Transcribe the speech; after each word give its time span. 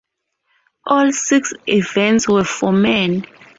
All 0.83 1.11
six 1.11 1.53
events 1.67 2.27
were 2.27 2.43
for 2.43 2.71
men. 2.73 3.23